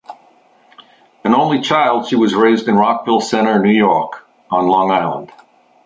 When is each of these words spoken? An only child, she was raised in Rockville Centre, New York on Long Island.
An 1.23 1.35
only 1.35 1.61
child, 1.61 2.07
she 2.07 2.15
was 2.15 2.33
raised 2.33 2.67
in 2.67 2.75
Rockville 2.75 3.21
Centre, 3.21 3.59
New 3.59 3.69
York 3.69 4.25
on 4.49 4.65
Long 4.67 4.89
Island. 4.89 5.31